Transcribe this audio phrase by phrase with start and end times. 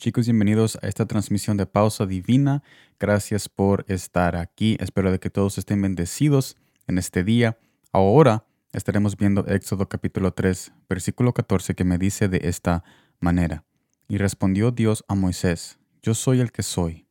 [0.00, 2.62] Chicos, bienvenidos a esta transmisión de Pausa Divina.
[2.98, 4.78] Gracias por estar aquí.
[4.80, 6.56] Espero de que todos estén bendecidos
[6.86, 7.58] en este día.
[7.92, 12.82] Ahora estaremos viendo Éxodo capítulo 3, versículo 14, que me dice de esta
[13.20, 13.66] manera.
[14.08, 17.04] Y respondió Dios a Moisés, Yo soy el que soy.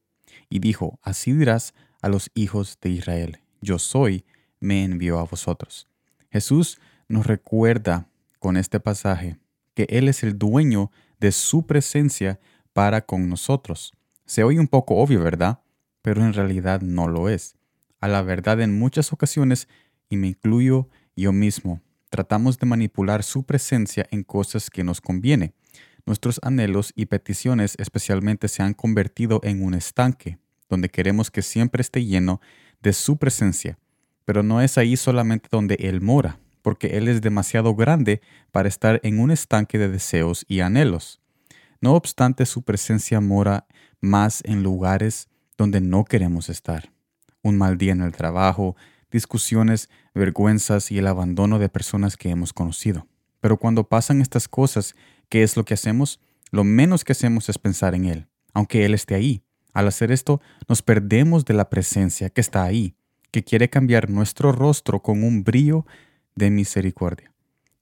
[0.50, 4.26] Y dijo, Así dirás a los hijos de Israel, Yo soy,
[4.60, 5.88] me envió a vosotros.
[6.32, 9.38] Jesús nos recuerda con este pasaje
[9.76, 12.40] que Él es el dueño de su presencia
[12.80, 13.92] para con nosotros.
[14.26, 15.60] Se oye un poco obvio, ¿verdad?
[16.02, 17.58] Pero en realidad no lo es.
[18.00, 19.68] A la verdad en muchas ocasiones,
[20.08, 25.52] y me incluyo yo mismo, tratamos de manipular su presencia en cosas que nos conviene.
[26.06, 30.38] Nuestros anhelos y peticiones especialmente se han convertido en un estanque,
[30.70, 32.40] donde queremos que siempre esté lleno
[32.82, 33.78] de su presencia.
[34.24, 38.22] Pero no es ahí solamente donde Él mora, porque Él es demasiado grande
[38.54, 41.20] para estar en un estanque de deseos y anhelos.
[41.82, 43.66] No obstante, su presencia mora
[44.02, 46.92] más en lugares donde no queremos estar.
[47.42, 48.76] Un mal día en el trabajo,
[49.12, 53.08] discusiones, vergüenzas y el abandono de personas que hemos conocido.
[53.40, 54.96] Pero cuando pasan estas cosas,
[55.30, 56.20] ¿qué es lo que hacemos?
[56.52, 59.44] Lo menos que hacemos es pensar en Él, aunque Él esté ahí.
[59.74, 62.96] Al hacer esto, nos perdemos de la presencia que está ahí,
[63.32, 65.86] que quiere cambiar nuestro rostro con un brillo
[66.36, 67.32] de misericordia.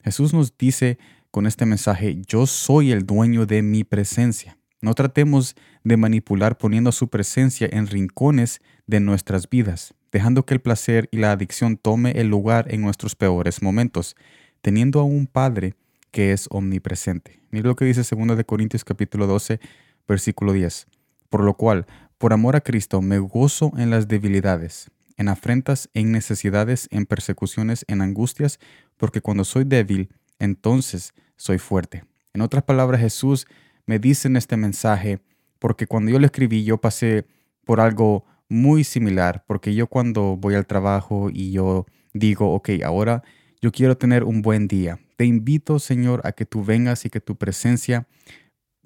[0.04, 0.98] Jesús nos dice
[1.32, 4.58] con este mensaje, yo soy el dueño de mi presencia.
[4.82, 10.62] No tratemos de manipular poniendo su presencia en rincones de nuestras vidas, dejando que el
[10.62, 14.16] placer y la adicción tome el lugar en nuestros peores momentos,
[14.62, 15.74] teniendo a un Padre
[16.12, 17.40] que es omnipresente.
[17.52, 19.60] Mira lo que dice 2 de Corintios capítulo 12,
[20.08, 20.88] versículo 10.
[21.30, 21.86] Por lo cual,
[22.18, 27.84] por amor a Cristo, me gozo en las debilidades, en afrentas, en necesidades, en persecuciones,
[27.88, 28.60] en angustias,
[28.98, 32.04] porque cuando soy débil, entonces soy fuerte.
[32.34, 33.48] En otras palabras, Jesús
[33.86, 35.20] me dice en este mensaje,
[35.60, 37.26] porque cuando yo lo escribí, yo pasé
[37.66, 43.24] por algo muy similar, porque yo cuando voy al trabajo y yo digo, ok, ahora
[43.62, 45.00] yo quiero tener un buen día.
[45.16, 48.08] Te invito, Señor, a que tú vengas y que tu presencia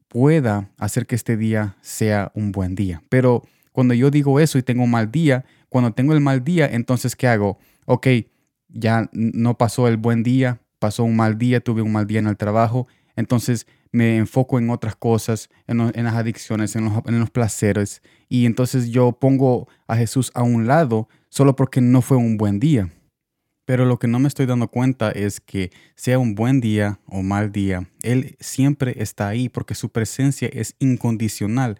[0.07, 3.03] pueda hacer que este día sea un buen día.
[3.09, 6.67] Pero cuando yo digo eso y tengo un mal día, cuando tengo el mal día,
[6.71, 7.59] entonces ¿qué hago?
[7.85, 8.07] Ok,
[8.69, 12.25] ya no pasó el buen día, pasó un mal día, tuve un mal día en
[12.25, 17.29] el trabajo, entonces me enfoco en otras cosas, en, las adicciones, en los, en los,
[17.29, 22.35] placeres, y entonces yo pongo a Jesús a un lado solo porque no fue un
[22.35, 22.89] buen día.
[23.65, 27.21] Pero lo que no me estoy dando cuenta es que sea un buen día o
[27.21, 31.77] mal día, Él siempre está ahí porque su presencia es incondicional.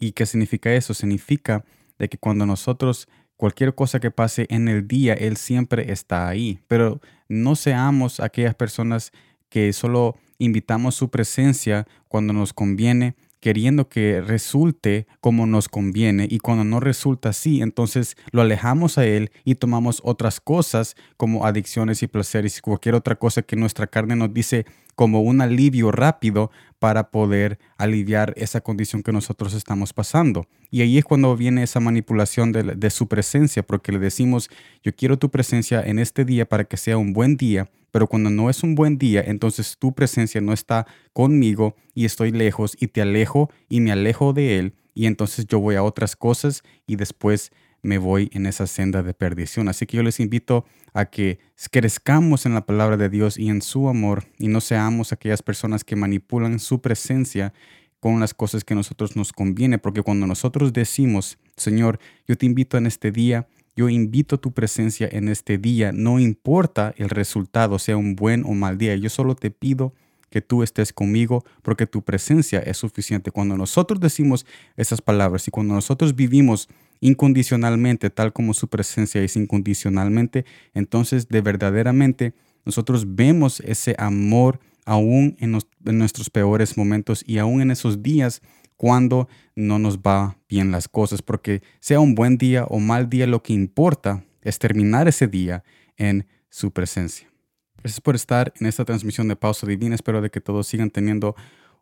[0.00, 0.94] ¿Y qué significa eso?
[0.94, 1.66] Significa
[1.98, 3.08] de que cuando nosotros
[3.38, 6.58] Cualquier cosa que pase en el día, Él siempre está ahí.
[6.66, 9.12] Pero no seamos aquellas personas
[9.48, 16.38] que solo invitamos su presencia cuando nos conviene, queriendo que resulte como nos conviene y
[16.38, 22.02] cuando no resulta así, entonces lo alejamos a Él y tomamos otras cosas como adicciones
[22.02, 26.50] y placeres y cualquier otra cosa que nuestra carne nos dice como un alivio rápido
[26.80, 30.48] para poder aliviar esa condición que nosotros estamos pasando.
[30.70, 34.50] Y ahí es cuando viene esa manipulación de, de, su presencia, porque le decimos,
[34.82, 38.30] yo quiero tu presencia en este día para que sea un buen día, pero cuando
[38.30, 42.88] no es un buen día, entonces tu presencia no está conmigo y estoy lejos y
[42.88, 46.96] te alejo y me alejo de él y entonces yo voy a otras cosas y
[46.96, 49.68] después me voy en esa senda de perdición.
[49.68, 51.38] Así que yo les invito a que
[51.70, 55.84] crezcamos en la palabra de Dios y en su amor y no seamos aquellas personas
[55.84, 57.52] que manipulan su presencia
[58.00, 62.46] con las cosas que a nosotros nos conviene, porque cuando nosotros decimos, Señor, yo te
[62.46, 67.78] invito en este día, yo invito tu presencia en este día, no importa el resultado,
[67.78, 69.94] sea un buen o mal día, yo solo te pido
[70.30, 73.30] que tú estés conmigo porque tu presencia es suficiente.
[73.30, 74.46] Cuando nosotros decimos
[74.76, 76.68] esas palabras y cuando nosotros vivimos
[76.98, 82.34] incondicionalmente, tal como su presencia es incondicionalmente, entonces de verdaderamente
[82.64, 88.42] nosotros vemos ese amor aún en, en, nuestros peores momentos y aún en esos días
[88.78, 93.26] cuando no nos va bien las cosas, porque sea un buen día o mal día,
[93.26, 95.64] lo que importa es terminar ese día
[95.96, 97.28] en su presencia.
[97.76, 99.94] Gracias por estar en esta transmisión de Pausa Divina.
[99.94, 101.34] Espero de que todos sigan teniendo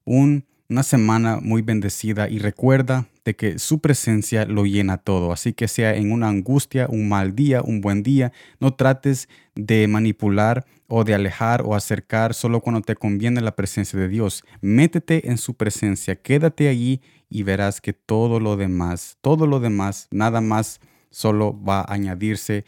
[0.05, 5.33] un una semana muy bendecida y recuerda de que su presencia lo llena todo.
[5.33, 9.87] Así que sea en una angustia, un mal día, un buen día, no trates de
[9.89, 14.45] manipular o de alejar o acercar solo cuando te conviene la presencia de Dios.
[14.61, 20.09] Métete en su presencia, quédate allí y verás que todo lo demás, todo lo demás,
[20.11, 20.81] nada más
[21.11, 22.65] solo va a añadirse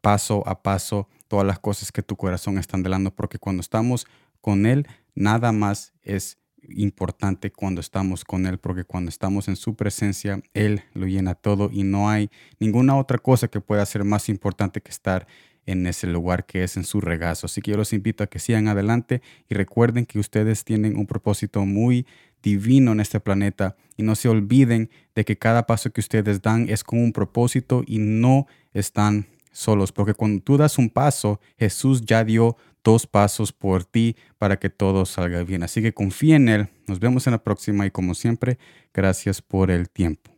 [0.00, 4.06] paso a paso todas las cosas que tu corazón está anhelando, porque cuando estamos
[4.40, 6.38] con Él, nada más es
[6.70, 11.70] importante cuando estamos con Él, porque cuando estamos en su presencia, Él lo llena todo
[11.72, 15.26] y no hay ninguna otra cosa que pueda ser más importante que estar
[15.66, 17.46] en ese lugar que es en su regazo.
[17.46, 21.06] Así que yo los invito a que sigan adelante y recuerden que ustedes tienen un
[21.06, 22.06] propósito muy
[22.42, 26.68] divino en este planeta y no se olviden de que cada paso que ustedes dan
[26.68, 29.26] es con un propósito y no están
[29.56, 34.60] solos, porque cuando tú das un paso, Jesús ya dio dos pasos por ti para
[34.60, 35.64] que todo salga bien.
[35.64, 36.68] Así que confía en Él.
[36.86, 38.58] Nos vemos en la próxima y como siempre,
[38.94, 40.30] gracias por el tiempo.